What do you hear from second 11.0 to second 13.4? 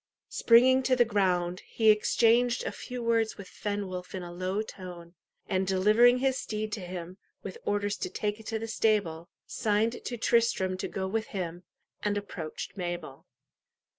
with him, and approached Mabel.